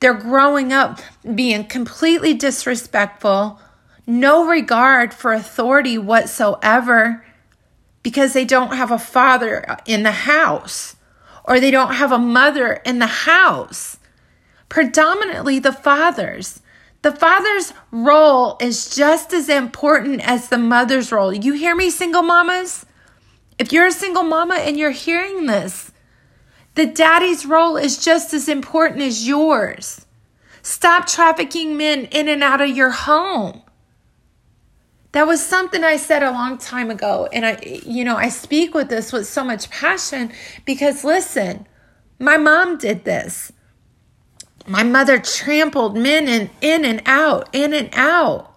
They're 0.00 0.12
growing 0.12 0.74
up 0.74 1.00
being 1.34 1.64
completely 1.64 2.34
disrespectful 2.34 3.58
no 4.06 4.46
regard 4.46 5.14
for 5.14 5.32
authority 5.32 5.96
whatsoever 5.96 7.24
because 8.02 8.32
they 8.32 8.44
don't 8.44 8.74
have 8.74 8.90
a 8.90 8.98
father 8.98 9.76
in 9.86 10.02
the 10.02 10.12
house 10.12 10.96
or 11.44 11.60
they 11.60 11.70
don't 11.70 11.94
have 11.94 12.12
a 12.12 12.18
mother 12.18 12.74
in 12.84 12.98
the 12.98 13.06
house. 13.06 13.98
Predominantly 14.68 15.58
the 15.58 15.72
fathers. 15.72 16.60
The 17.02 17.12
father's 17.12 17.72
role 17.90 18.56
is 18.60 18.94
just 18.94 19.32
as 19.32 19.48
important 19.48 20.20
as 20.26 20.48
the 20.48 20.58
mother's 20.58 21.10
role. 21.10 21.32
You 21.32 21.52
hear 21.52 21.74
me, 21.74 21.90
single 21.90 22.22
mamas? 22.22 22.86
If 23.58 23.72
you're 23.72 23.86
a 23.86 23.92
single 23.92 24.22
mama 24.22 24.54
and 24.54 24.78
you're 24.78 24.92
hearing 24.92 25.46
this, 25.46 25.90
the 26.74 26.86
daddy's 26.86 27.44
role 27.44 27.76
is 27.76 28.02
just 28.02 28.32
as 28.32 28.48
important 28.48 29.02
as 29.02 29.26
yours. 29.26 30.06
Stop 30.62 31.06
trafficking 31.06 31.76
men 31.76 32.04
in 32.06 32.28
and 32.28 32.42
out 32.42 32.60
of 32.60 32.70
your 32.70 32.90
home. 32.90 33.62
That 35.12 35.26
was 35.26 35.44
something 35.44 35.84
I 35.84 35.96
said 35.96 36.22
a 36.22 36.30
long 36.30 36.58
time 36.58 36.90
ago. 36.90 37.28
And 37.32 37.44
I, 37.44 37.58
you 37.84 38.04
know, 38.04 38.16
I 38.16 38.28
speak 38.28 38.74
with 38.74 38.88
this 38.88 39.12
with 39.12 39.26
so 39.26 39.44
much 39.44 39.70
passion 39.70 40.32
because 40.64 41.04
listen, 41.04 41.66
my 42.18 42.38
mom 42.38 42.78
did 42.78 43.04
this. 43.04 43.52
My 44.66 44.82
mother 44.82 45.18
trampled 45.18 45.96
men 45.96 46.28
in, 46.28 46.50
in 46.60 46.84
and 46.84 47.02
out, 47.04 47.48
in 47.52 47.74
and 47.74 47.90
out. 47.92 48.54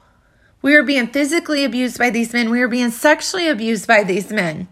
We 0.62 0.76
were 0.76 0.84
being 0.84 1.08
physically 1.08 1.66
abused 1.66 1.98
by 1.98 2.10
these 2.10 2.32
men. 2.32 2.50
We 2.50 2.60
were 2.60 2.68
being 2.68 2.92
sexually 2.92 3.50
abused 3.50 3.88
by 3.88 4.04
these 4.04 4.32
men. 4.32 4.68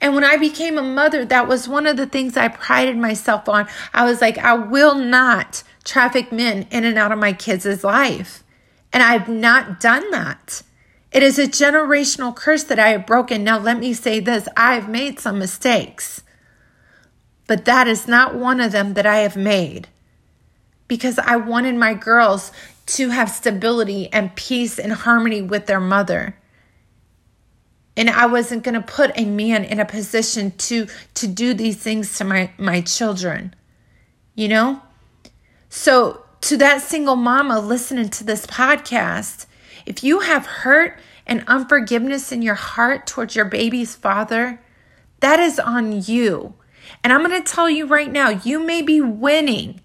And 0.00 0.14
when 0.14 0.24
I 0.24 0.36
became 0.36 0.76
a 0.76 0.82
mother, 0.82 1.24
that 1.24 1.46
was 1.46 1.68
one 1.68 1.86
of 1.86 1.96
the 1.96 2.06
things 2.06 2.36
I 2.36 2.48
prided 2.48 2.96
myself 2.96 3.48
on. 3.48 3.68
I 3.94 4.04
was 4.04 4.20
like, 4.20 4.36
I 4.38 4.54
will 4.54 4.96
not 4.96 5.62
traffic 5.84 6.32
men 6.32 6.66
in 6.70 6.84
and 6.84 6.98
out 6.98 7.12
of 7.12 7.18
my 7.18 7.32
kids' 7.32 7.84
life. 7.84 8.42
And 8.92 9.02
I've 9.02 9.28
not 9.28 9.78
done 9.80 10.10
that. 10.10 10.62
It 11.12 11.22
is 11.22 11.38
a 11.38 11.46
generational 11.46 12.34
curse 12.34 12.64
that 12.64 12.78
I 12.78 12.88
have 12.88 13.06
broken. 13.06 13.44
Now, 13.44 13.58
let 13.58 13.78
me 13.78 13.92
say 13.92 14.18
this 14.18 14.48
I 14.56 14.74
have 14.74 14.88
made 14.88 15.20
some 15.20 15.38
mistakes, 15.38 16.22
but 17.46 17.66
that 17.66 17.86
is 17.86 18.08
not 18.08 18.34
one 18.34 18.60
of 18.60 18.72
them 18.72 18.94
that 18.94 19.06
I 19.06 19.18
have 19.18 19.36
made 19.36 19.88
because 20.88 21.18
I 21.18 21.36
wanted 21.36 21.74
my 21.74 21.94
girls 21.94 22.50
to 22.84 23.10
have 23.10 23.30
stability 23.30 24.12
and 24.12 24.34
peace 24.36 24.78
and 24.78 24.92
harmony 24.92 25.42
with 25.42 25.66
their 25.66 25.80
mother. 25.80 26.36
And 27.96 28.08
I 28.08 28.26
wasn't 28.26 28.62
going 28.62 28.74
to 28.74 28.80
put 28.80 29.10
a 29.14 29.26
man 29.26 29.64
in 29.64 29.80
a 29.80 29.84
position 29.84 30.50
to 30.52 30.86
to 31.14 31.26
do 31.26 31.52
these 31.52 31.76
things 31.76 32.16
to 32.18 32.24
my 32.24 32.50
my 32.56 32.80
children. 32.80 33.54
You 34.34 34.48
know? 34.48 34.82
So, 35.68 36.24
to 36.42 36.56
that 36.56 36.80
single 36.80 37.16
mama 37.16 37.60
listening 37.60 38.08
to 38.10 38.24
this 38.24 38.46
podcast, 38.46 39.46
if 39.86 40.02
you 40.04 40.20
have 40.20 40.46
hurt 40.46 40.98
and 41.26 41.44
unforgiveness 41.46 42.32
in 42.32 42.42
your 42.42 42.54
heart 42.54 43.06
towards 43.06 43.36
your 43.36 43.44
baby's 43.44 43.94
father, 43.94 44.60
that 45.20 45.38
is 45.38 45.58
on 45.58 46.02
you. 46.02 46.54
And 47.02 47.12
I'm 47.12 47.24
going 47.24 47.42
to 47.42 47.52
tell 47.52 47.70
you 47.70 47.86
right 47.86 48.10
now, 48.10 48.28
you 48.28 48.58
may 48.64 48.82
be 48.82 49.00
winning 49.00 49.80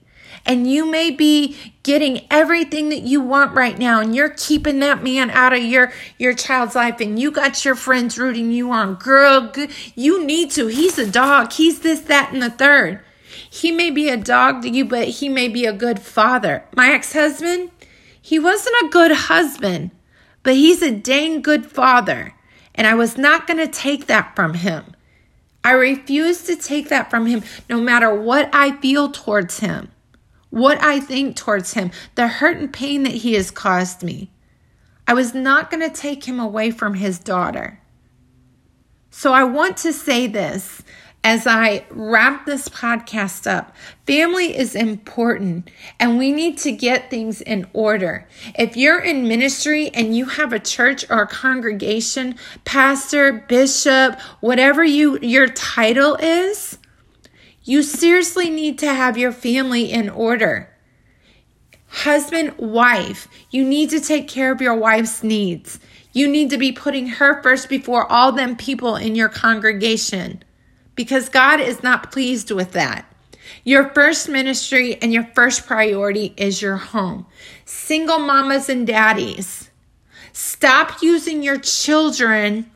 and 0.48 0.70
you 0.70 0.90
may 0.90 1.12
be 1.12 1.58
getting 1.84 2.26
everything 2.32 2.90
that 2.90 3.02
you 3.02 3.22
want 3.22 3.54
right 3.54 3.78
now 3.78 4.00
and 4.00 4.16
you're 4.16 4.30
keeping 4.30 4.80
that 4.80 5.04
man 5.04 5.30
out 5.30 5.54
of 5.54 5.62
your 5.62 5.92
your 6.18 6.34
child's 6.34 6.76
life 6.76 7.00
and 7.00 7.20
you 7.20 7.30
got 7.30 7.64
your 7.66 7.76
friends 7.76 8.18
rooting 8.18 8.52
you 8.52 8.72
on 8.72 8.96
girl 8.96 9.52
you 9.96 10.26
need 10.26 10.50
to 10.50 10.68
he's 10.68 10.98
a 10.98 11.10
dog 11.10 11.52
he's 11.52 11.82
this 11.82 12.02
that 12.02 12.32
and 12.34 12.42
the 12.42 12.50
third 12.50 13.00
he 13.50 13.72
may 13.72 13.92
be 13.92 14.10
a 14.10 14.18
dog 14.18 14.62
to 14.62 14.70
you 14.70 14.86
but 14.86 15.08
he 15.08 15.30
may 15.30 15.48
be 15.48 15.66
a 15.66 15.74
good 15.74 16.00
father 16.00 16.64
my 16.76 16.90
ex-husband 16.92 17.70
he 18.28 18.38
wasn't 18.40 18.76
a 18.84 18.90
good 18.90 19.12
husband 19.12 19.92
but 20.48 20.56
he's 20.56 20.82
a 20.82 20.92
dang 20.92 21.42
good 21.42 21.66
father, 21.66 22.34
and 22.74 22.88
I 22.88 22.94
was 22.94 23.18
not 23.18 23.48
going 23.48 23.58
to 23.58 23.68
take 23.68 24.08
that 24.08 24.34
from 24.34 24.54
him. 24.54 24.96
I 25.62 25.72
refuse 25.72 26.44
to 26.44 26.56
take 26.56 26.88
that 26.88 27.10
from 27.10 27.26
him 27.26 27.44
no 27.70 27.82
matter 27.82 28.16
what 28.16 28.50
I 28.54 28.78
feel 28.78 29.12
towards 29.12 29.60
him, 29.60 29.92
what 30.50 30.82
I 30.82 31.02
think 31.02 31.36
towards 31.36 31.74
him, 31.74 31.92
the 32.16 32.30
hurt 32.30 32.56
and 32.56 32.72
pain 32.72 33.04
that 33.04 33.16
he 33.16 33.34
has 33.34 33.52
caused 33.52 34.04
me. 34.04 34.32
I 35.06 35.14
was 35.14 35.34
not 35.34 35.70
going 35.70 35.84
to 35.84 35.94
take 35.94 36.24
him 36.24 36.40
away 36.40 36.72
from 36.72 36.94
his 36.94 37.20
daughter. 37.20 37.82
So 39.12 39.34
I 39.34 39.44
want 39.44 39.76
to 39.80 39.92
say 39.92 40.28
this 40.28 40.82
as 41.28 41.46
I 41.46 41.86
wrap 41.90 42.46
this 42.46 42.70
podcast 42.70 43.52
up, 43.52 43.76
family 44.06 44.58
is 44.58 44.76
important 44.76 45.70
and 46.00 46.18
we 46.18 46.32
need 46.32 46.58
to 46.60 46.72
get 46.72 47.10
things 47.10 47.42
in 47.42 47.68
order. 47.74 48.26
If 48.58 48.78
you're 48.78 49.02
in 49.02 49.28
ministry 49.28 49.90
and 49.94 50.16
you 50.16 50.24
have 50.24 50.54
a 50.54 50.60
church 50.60 51.04
or 51.10 51.24
a 51.24 51.28
congregation, 51.28 52.36
pastor, 52.64 53.44
bishop, 53.50 54.18
whatever 54.40 54.86
you 54.86 55.20
your 55.20 55.50
title 55.50 56.16
is, 56.16 56.78
you 57.66 57.84
seriously 57.84 58.50
need 58.50 58.80
to 58.80 58.94
have 58.94 59.18
your 59.18 59.34
family 59.34 59.92
in 59.92 60.10
order. 60.10 60.74
Husband, 61.88 62.58
wife, 62.58 63.28
you 63.50 63.66
need 63.66 63.90
to 63.90 64.00
take 64.00 64.30
care 64.30 64.54
of 64.54 64.62
your 64.62 64.76
wife's 64.76 65.24
needs. 65.24 65.82
You 66.14 66.30
need 66.30 66.52
to 66.52 66.58
be 66.58 66.72
putting 66.72 67.08
her 67.08 67.44
first 67.44 67.68
before 67.68 68.10
all 68.10 68.32
them 68.32 68.56
people 68.56 68.96
in 68.96 69.14
your 69.14 69.28
congregation 69.28 70.42
because 70.98 71.30
God 71.30 71.62
is 71.62 71.82
not 71.82 72.12
pleased 72.12 72.52
with 72.52 72.74
that. 72.74 73.06
Your 73.64 73.90
first 73.92 74.28
ministry 74.28 75.02
and 75.02 75.14
your 75.14 75.30
first 75.34 75.66
priority 75.66 76.34
is 76.36 76.62
your 76.62 76.76
home. 76.76 77.26
Single 77.64 78.20
mamas 78.20 78.68
and 78.68 78.86
daddies, 78.86 79.70
stop 80.34 81.02
using 81.02 81.42
your 81.42 81.60
children 81.60 82.70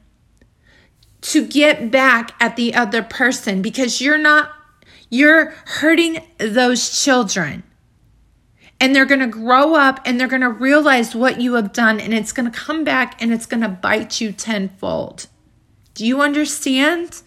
to 1.21 1.45
get 1.45 1.91
back 1.91 2.31
at 2.39 2.55
the 2.55 2.73
other 2.73 3.03
person 3.03 3.61
because 3.61 3.99
you're 3.99 4.17
not, 4.17 4.51
you're 5.09 5.51
hurting 5.65 6.19
those 6.37 7.03
children. 7.03 7.63
And 8.79 8.95
they're 8.95 9.05
going 9.05 9.19
to 9.19 9.27
grow 9.27 9.75
up 9.75 9.99
and 10.05 10.19
they're 10.19 10.27
going 10.27 10.41
to 10.41 10.49
realize 10.49 11.13
what 11.13 11.39
you 11.39 11.53
have 11.53 11.73
done 11.73 11.99
and 11.99 12.13
it's 12.13 12.31
going 12.31 12.49
to 12.51 12.57
come 12.57 12.83
back 12.83 13.21
and 13.21 13.31
it's 13.31 13.45
going 13.45 13.61
to 13.61 13.69
bite 13.69 14.21
you 14.21 14.31
tenfold. 14.31 15.27
Do 15.93 16.05
you 16.05 16.21
understand? 16.21 17.21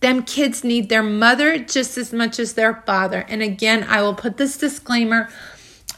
Them 0.00 0.22
kids 0.22 0.64
need 0.64 0.88
their 0.88 1.02
mother 1.02 1.58
just 1.58 1.98
as 1.98 2.12
much 2.12 2.38
as 2.38 2.54
their 2.54 2.82
father. 2.86 3.24
And 3.28 3.42
again, 3.42 3.84
I 3.88 4.02
will 4.02 4.14
put 4.14 4.38
this 4.38 4.56
disclaimer 4.56 5.28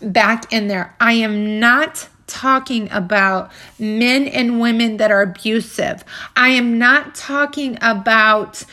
back 0.00 0.52
in 0.52 0.68
there. 0.68 0.94
I 1.00 1.14
am 1.14 1.60
not 1.60 2.08
talking 2.26 2.90
about 2.90 3.52
men 3.78 4.26
and 4.26 4.60
women 4.60 4.96
that 4.96 5.10
are 5.10 5.22
abusive. 5.22 6.04
I 6.34 6.48
am 6.50 6.78
not 6.78 7.14
talking 7.14 7.78
about 7.80 8.64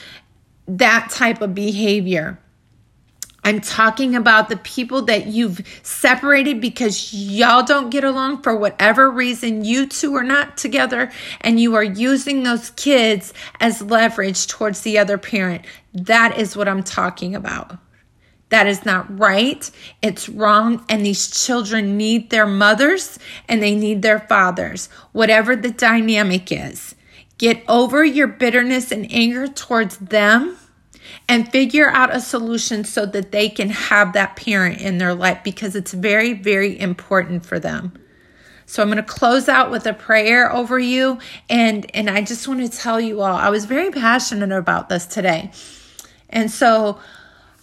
that 0.68 1.10
type 1.12 1.42
of 1.42 1.54
behavior. 1.54 2.40
I'm 3.44 3.62
talking 3.62 4.16
about 4.16 4.50
the 4.50 4.58
people 4.58 5.04
that 5.04 5.28
you've 5.28 5.62
separated 5.82 6.60
because 6.60 7.14
y'all 7.14 7.64
don't 7.64 7.90
get 7.90 8.04
along 8.04 8.42
for 8.42 8.56
whatever 8.56 9.10
reason. 9.10 9.64
You 9.64 9.88
two 9.88 10.16
are 10.16 10.24
not 10.24 10.58
together 10.58 11.12
and 11.42 11.60
you 11.60 11.76
are 11.76 11.84
using 11.84 12.44
those 12.44 12.72
kids 12.72 13.34
as 13.60 13.82
leverage 13.82 14.48
towards 14.48 14.82
the 14.82 14.98
other 14.98 15.18
parent. 15.18 15.66
That 15.94 16.38
is 16.38 16.56
what 16.56 16.68
I'm 16.68 16.84
talking 16.84 17.36
about. 17.36 17.78
That 18.50 18.68
is 18.68 18.84
not 18.84 19.20
right. 19.20 19.70
It's 20.02 20.28
wrong. 20.28 20.84
And 20.90 21.06
these 21.06 21.30
children 21.46 21.98
need 21.98 22.32
their 22.32 22.48
mothers 22.48 23.20
and 23.48 23.62
they 23.62 23.76
need 23.76 24.02
their 24.02 24.20
fathers, 24.20 24.88
whatever 25.12 25.56
the 25.56 25.72
dynamic 25.72 26.52
is. 26.52 26.96
Get 27.38 27.64
over 27.70 28.04
your 28.04 28.28
bitterness 28.28 28.92
and 28.92 29.10
anger 29.12 29.48
towards 29.48 29.98
them 29.98 30.58
and 31.28 31.52
figure 31.52 31.90
out 31.90 32.16
a 32.16 32.20
solution 32.20 32.84
so 32.84 33.06
that 33.06 33.32
they 33.32 33.50
can 33.50 33.70
have 33.70 34.14
that 34.14 34.36
parent 34.36 34.82
in 34.82 34.98
their 34.98 35.14
life 35.14 35.40
because 35.44 35.76
it's 35.76 35.94
very, 35.94 36.34
very 36.34 36.80
important 36.80 37.46
for 37.46 37.60
them. 37.60 37.94
So 38.66 38.84
I'm 38.84 38.90
going 38.90 38.98
to 38.98 39.04
close 39.04 39.50
out 39.50 39.72
with 39.72 39.88
a 39.88 39.94
prayer 39.94 40.52
over 40.54 40.78
you 40.78 41.18
and 41.50 41.90
and 41.96 42.08
I 42.08 42.22
just 42.22 42.48
want 42.48 42.60
to 42.62 42.70
tell 42.70 43.02
you 43.02 43.22
all 43.22 43.36
I 43.36 43.50
was 43.50 43.66
very 43.66 43.90
passionate 43.90 44.52
about 44.56 44.90
this 44.90 45.08
today. 45.08 45.52
And 46.30 46.52
so 46.52 47.00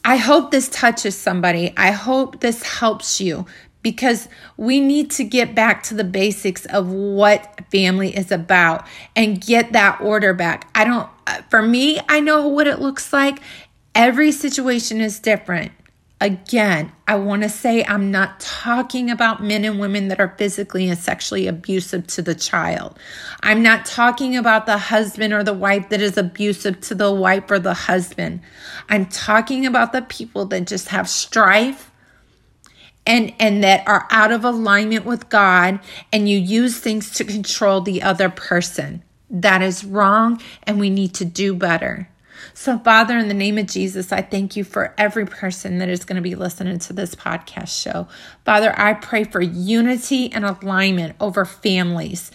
I 0.04 0.16
hope 0.16 0.50
this 0.50 0.68
touches 0.68 1.16
somebody. 1.16 1.72
I 1.76 1.92
hope 1.92 2.40
this 2.40 2.62
helps 2.62 3.20
you 3.20 3.46
because 3.82 4.28
we 4.56 4.80
need 4.80 5.12
to 5.12 5.22
get 5.22 5.54
back 5.54 5.84
to 5.84 5.94
the 5.94 6.02
basics 6.02 6.66
of 6.66 6.90
what 6.90 7.60
family 7.70 8.16
is 8.16 8.32
about 8.32 8.84
and 9.14 9.40
get 9.40 9.72
that 9.74 10.00
order 10.00 10.34
back. 10.34 10.68
I 10.74 10.84
don't, 10.84 11.08
for 11.50 11.62
me, 11.62 12.00
I 12.08 12.20
know 12.20 12.48
what 12.48 12.66
it 12.66 12.80
looks 12.80 13.12
like. 13.12 13.40
Every 13.94 14.32
situation 14.32 15.00
is 15.00 15.18
different. 15.18 15.72
Again, 16.18 16.92
I 17.06 17.16
want 17.16 17.42
to 17.42 17.48
say 17.50 17.84
I'm 17.84 18.10
not 18.10 18.40
talking 18.40 19.10
about 19.10 19.42
men 19.42 19.66
and 19.66 19.78
women 19.78 20.08
that 20.08 20.18
are 20.18 20.34
physically 20.38 20.88
and 20.88 20.98
sexually 20.98 21.46
abusive 21.46 22.06
to 22.08 22.22
the 22.22 22.34
child. 22.34 22.98
I'm 23.42 23.62
not 23.62 23.84
talking 23.84 24.34
about 24.34 24.64
the 24.64 24.78
husband 24.78 25.34
or 25.34 25.44
the 25.44 25.52
wife 25.52 25.90
that 25.90 26.00
is 26.00 26.16
abusive 26.16 26.80
to 26.82 26.94
the 26.94 27.12
wife 27.12 27.50
or 27.50 27.58
the 27.58 27.74
husband. 27.74 28.40
I'm 28.88 29.04
talking 29.06 29.66
about 29.66 29.92
the 29.92 30.02
people 30.02 30.46
that 30.46 30.66
just 30.66 30.88
have 30.88 31.06
strife 31.06 31.90
and 33.06 33.32
and 33.38 33.62
that 33.62 33.86
are 33.86 34.06
out 34.10 34.32
of 34.32 34.44
alignment 34.44 35.04
with 35.04 35.28
God 35.28 35.80
and 36.12 36.28
you 36.28 36.38
use 36.38 36.78
things 36.78 37.10
to 37.12 37.24
control 37.24 37.82
the 37.82 38.02
other 38.02 38.28
person. 38.30 39.02
That 39.30 39.62
is 39.62 39.84
wrong 39.84 40.40
and 40.62 40.78
we 40.78 40.90
need 40.90 41.14
to 41.14 41.24
do 41.24 41.54
better. 41.54 42.08
So, 42.54 42.78
Father, 42.78 43.18
in 43.18 43.28
the 43.28 43.34
name 43.34 43.58
of 43.58 43.66
Jesus, 43.66 44.12
I 44.12 44.22
thank 44.22 44.56
you 44.56 44.64
for 44.64 44.94
every 44.98 45.26
person 45.26 45.78
that 45.78 45.88
is 45.88 46.04
going 46.04 46.16
to 46.16 46.22
be 46.22 46.34
listening 46.34 46.78
to 46.80 46.92
this 46.92 47.14
podcast 47.14 47.82
show. 47.82 48.08
Father, 48.44 48.74
I 48.78 48.94
pray 48.94 49.24
for 49.24 49.40
unity 49.40 50.30
and 50.32 50.44
alignment 50.44 51.16
over 51.20 51.44
families. 51.44 52.30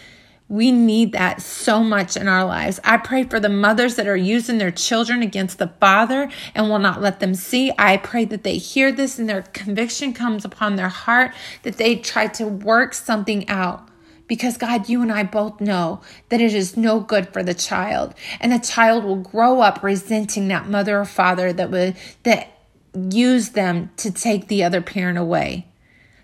We 0.47 0.71
need 0.71 1.13
that 1.13 1.41
so 1.41 1.81
much 1.81 2.17
in 2.17 2.27
our 2.27 2.43
lives. 2.43 2.79
I 2.83 2.97
pray 2.97 3.23
for 3.23 3.39
the 3.39 3.47
mothers 3.47 3.95
that 3.95 4.07
are 4.07 4.17
using 4.17 4.57
their 4.57 4.71
children 4.71 5.21
against 5.21 5.59
the 5.59 5.69
father 5.79 6.29
and 6.53 6.67
will 6.67 6.79
not 6.79 7.01
let 7.01 7.21
them 7.21 7.35
see. 7.35 7.71
I 7.79 7.95
pray 7.95 8.25
that 8.25 8.43
they 8.43 8.57
hear 8.57 8.91
this 8.91 9.17
and 9.17 9.29
their 9.29 9.43
conviction 9.43 10.13
comes 10.13 10.43
upon 10.43 10.75
their 10.75 10.89
heart, 10.89 11.33
that 11.63 11.77
they 11.77 11.95
try 11.95 12.27
to 12.27 12.47
work 12.47 12.93
something 12.93 13.47
out. 13.47 13.87
Because 14.31 14.55
God, 14.55 14.87
you 14.87 15.01
and 15.01 15.11
I 15.11 15.23
both 15.23 15.59
know 15.59 15.99
that 16.29 16.39
it 16.39 16.53
is 16.53 16.77
no 16.77 17.01
good 17.01 17.33
for 17.33 17.43
the 17.43 17.53
child. 17.53 18.13
And 18.39 18.53
the 18.53 18.59
child 18.59 19.03
will 19.03 19.17
grow 19.17 19.59
up 19.59 19.83
resenting 19.83 20.47
that 20.47 20.69
mother 20.69 20.97
or 20.97 21.03
father 21.03 21.51
that 21.51 21.69
would 21.69 21.97
that 22.23 22.47
use 22.93 23.49
them 23.49 23.91
to 23.97 24.09
take 24.09 24.47
the 24.47 24.63
other 24.63 24.79
parent 24.79 25.17
away. 25.17 25.67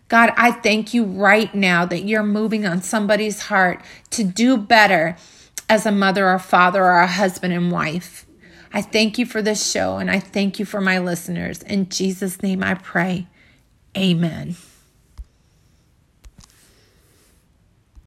God, 0.07 0.31
I 0.37 0.51
thank 0.51 0.93
you 0.93 1.03
right 1.03 1.53
now 1.53 1.83
that 1.83 2.05
you're 2.05 2.23
moving 2.23 2.65
on 2.65 2.81
somebody's 2.81 3.41
heart 3.41 3.83
to 4.11 4.23
do 4.23 4.55
better 4.55 5.17
as 5.67 5.85
a 5.85 5.91
mother 5.91 6.29
or 6.29 6.39
father 6.39 6.85
or 6.85 7.01
a 7.01 7.07
husband 7.07 7.53
and 7.53 7.73
wife. 7.73 8.25
I 8.71 8.83
thank 8.83 9.17
you 9.17 9.25
for 9.25 9.41
this 9.41 9.69
show 9.69 9.97
and 9.97 10.09
I 10.09 10.21
thank 10.21 10.59
you 10.59 10.65
for 10.65 10.79
my 10.79 10.99
listeners. 10.99 11.61
In 11.61 11.89
Jesus' 11.89 12.41
name 12.41 12.63
I 12.63 12.75
pray. 12.75 13.27
Amen. 13.97 14.55